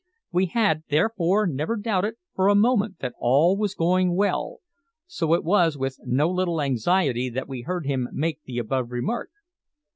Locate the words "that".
3.01-3.13, 5.27-5.33, 7.29-7.47